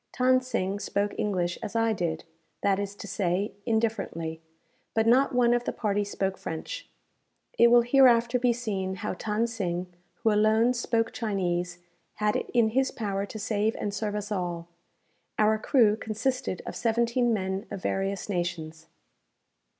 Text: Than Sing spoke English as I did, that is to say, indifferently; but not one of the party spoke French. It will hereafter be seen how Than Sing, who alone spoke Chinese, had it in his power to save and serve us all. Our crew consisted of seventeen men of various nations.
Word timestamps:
Than 0.17 0.41
Sing 0.41 0.79
spoke 0.79 1.13
English 1.19 1.59
as 1.61 1.75
I 1.75 1.93
did, 1.93 2.23
that 2.63 2.79
is 2.79 2.95
to 2.95 3.07
say, 3.07 3.53
indifferently; 3.67 4.41
but 4.95 5.05
not 5.05 5.35
one 5.35 5.53
of 5.53 5.65
the 5.65 5.71
party 5.71 6.03
spoke 6.03 6.39
French. 6.39 6.89
It 7.59 7.67
will 7.69 7.83
hereafter 7.83 8.39
be 8.39 8.51
seen 8.51 8.95
how 8.95 9.13
Than 9.13 9.45
Sing, 9.45 9.93
who 10.23 10.31
alone 10.31 10.73
spoke 10.73 11.11
Chinese, 11.11 11.77
had 12.15 12.35
it 12.35 12.49
in 12.51 12.69
his 12.69 12.89
power 12.89 13.27
to 13.27 13.37
save 13.37 13.75
and 13.75 13.93
serve 13.93 14.15
us 14.15 14.31
all. 14.31 14.69
Our 15.37 15.59
crew 15.59 15.95
consisted 15.95 16.63
of 16.65 16.75
seventeen 16.75 17.31
men 17.31 17.67
of 17.69 17.83
various 17.83 18.27
nations. 18.27 18.87